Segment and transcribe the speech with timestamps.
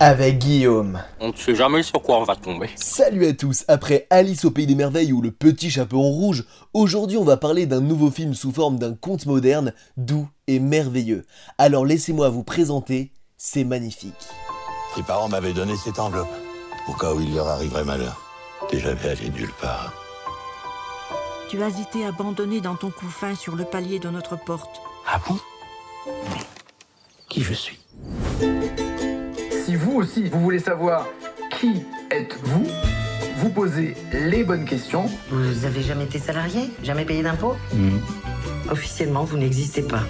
[0.00, 1.02] avec Guillaume.
[1.20, 2.70] On ne sait jamais sur quoi on va tomber.
[2.76, 6.44] Salut à tous, après Alice au Pays des Merveilles ou Le Petit Chapeau en Rouge,
[6.72, 11.24] aujourd'hui on va parler d'un nouveau film sous forme d'un conte moderne, doux et merveilleux.
[11.58, 14.14] Alors laissez-moi vous présenter, c'est magnifique.
[14.94, 16.28] Tes parents m'avaient donné cette enveloppe,
[16.88, 18.20] au cas où il leur arriverait malheur.
[18.68, 19.92] T'es jamais allé nulle part.
[21.48, 24.80] Tu as été abandonné dans ton couffin sur le palier de notre porte.
[25.06, 25.38] Ah bon?
[27.28, 27.78] Qui je suis?
[29.68, 31.06] Si vous aussi, vous voulez savoir
[31.60, 32.66] qui êtes-vous,
[33.36, 35.04] vous posez les bonnes questions.
[35.28, 36.70] Vous avez jamais été salarié?
[36.82, 37.54] Jamais payé d'impôts?
[38.70, 40.04] Officiellement, vous n'existez pas.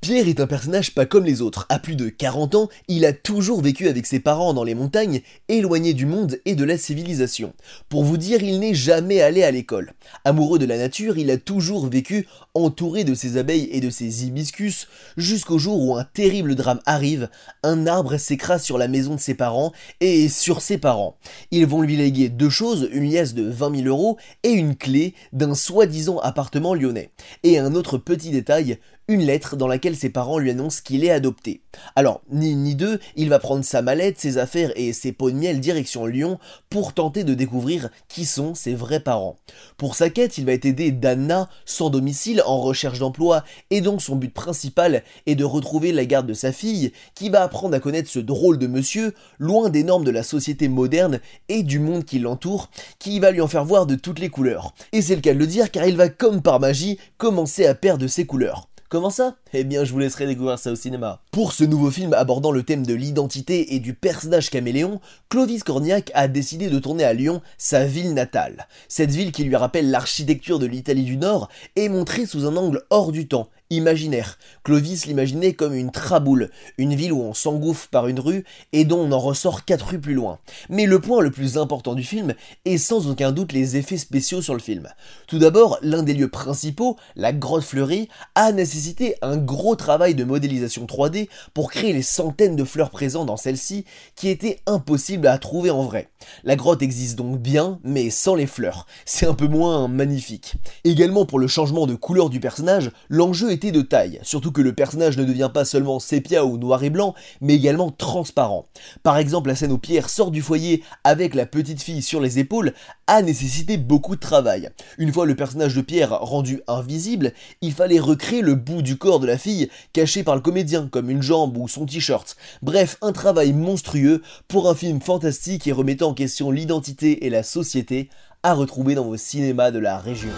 [0.00, 1.66] Pierre est un personnage pas comme les autres.
[1.68, 5.22] À plus de 40 ans, il a toujours vécu avec ses parents dans les montagnes,
[5.48, 7.54] éloigné du monde et de la civilisation.
[7.88, 9.92] Pour vous dire, il n'est jamais allé à l'école.
[10.24, 14.26] Amoureux de la nature, il a toujours vécu entouré de ses abeilles et de ses
[14.26, 17.28] hibiscus, jusqu'au jour où un terrible drame arrive,
[17.62, 21.16] un arbre s'écrase sur la maison de ses parents et sur ses parents.
[21.50, 25.14] Ils vont lui léguer deux choses, une liasse de 20 000 euros et une clé
[25.32, 27.10] d'un soi-disant appartement lyonnais.
[27.42, 31.04] Et un autre petit détail, league une lettre dans laquelle ses parents lui annoncent qu'il
[31.04, 31.60] est adopté.
[31.96, 35.30] Alors, ni une ni deux, il va prendre sa mallette, ses affaires et ses pots
[35.30, 36.38] direction Lyon
[36.70, 39.36] pour tenter de découvrir qui sont ses vrais parents.
[39.76, 44.00] Pour sa quête, il va être aidé d'Anna, sans domicile, en recherche d'emploi, et donc
[44.00, 47.80] son but principal est de retrouver la garde de sa fille, qui va apprendre à
[47.80, 52.04] connaître ce drôle de monsieur, loin des normes de la société moderne et du monde
[52.04, 54.74] qui l'entoure, qui va lui en faire voir de toutes les couleurs.
[54.92, 57.74] Et c'est le cas de le dire car il va comme par magie commencer à
[57.74, 58.68] perdre ses couleurs.
[58.94, 59.34] Comment ça?
[59.56, 61.20] Eh bien, je vous laisserai découvrir ça au cinéma.
[61.30, 66.10] Pour ce nouveau film abordant le thème de l'identité et du personnage caméléon, Clovis Cornillac
[66.14, 68.66] a décidé de tourner à Lyon, sa ville natale.
[68.88, 72.82] Cette ville qui lui rappelle l'architecture de l'Italie du Nord est montrée sous un angle
[72.90, 74.38] hors du temps, imaginaire.
[74.62, 78.98] Clovis l'imaginait comme une traboule, une ville où on s'engouffre par une rue et dont
[78.98, 80.38] on en ressort quatre rues plus loin.
[80.68, 82.34] Mais le point le plus important du film
[82.64, 84.88] est sans aucun doute les effets spéciaux sur le film.
[85.26, 90.24] Tout d'abord, l'un des lieux principaux, la grotte fleurie, a nécessité un gros travail de
[90.24, 93.84] modélisation 3D pour créer les centaines de fleurs présentes dans celle-ci
[94.16, 96.08] qui étaient impossibles à trouver en vrai.
[96.42, 98.86] La grotte existe donc bien, mais sans les fleurs.
[99.04, 100.54] C'est un peu moins magnifique.
[100.84, 104.74] Également pour le changement de couleur du personnage, l'enjeu était de taille, surtout que le
[104.74, 108.66] personnage ne devient pas seulement sépia ou noir et blanc, mais également transparent.
[109.02, 112.38] Par exemple, la scène où Pierre sort du foyer avec la petite fille sur les
[112.38, 112.72] épaules
[113.06, 114.70] a nécessité beaucoup de travail.
[114.98, 119.20] Une fois le personnage de Pierre rendu invisible, il fallait recréer le bout du corps
[119.20, 122.36] de la fille caché par le comédien, comme une jambe ou son t-shirt.
[122.62, 127.42] Bref, un travail monstrueux pour un film fantastique et remettant en question l'identité et la
[127.42, 128.08] société
[128.42, 130.30] à retrouver dans vos cinémas de la région.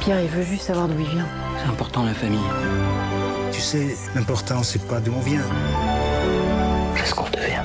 [0.00, 1.28] Pierre, il veut juste savoir d'où il vient.
[1.58, 2.38] C'est important la famille.
[3.52, 5.44] Tu sais, l'important c'est pas d'où on vient.
[6.96, 7.62] Qu'est-ce qu'on devient?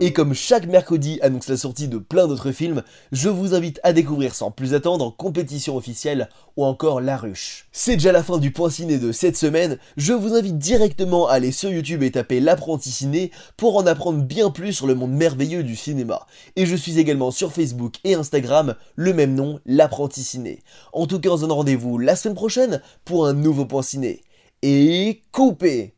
[0.00, 3.92] Et comme chaque mercredi annonce la sortie de plein d'autres films, je vous invite à
[3.92, 7.66] découvrir sans plus attendre Compétition officielle ou encore La Ruche.
[7.72, 11.32] C'est déjà la fin du point ciné de cette semaine, je vous invite directement à
[11.32, 15.10] aller sur YouTube et taper l'apprenti ciné pour en apprendre bien plus sur le monde
[15.10, 16.28] merveilleux du cinéma.
[16.54, 20.62] Et je suis également sur Facebook et Instagram, le même nom, l'apprenti ciné.
[20.92, 24.22] En tout cas, on se donne rendez-vous la semaine prochaine pour un nouveau point ciné.
[24.62, 25.94] Et coupez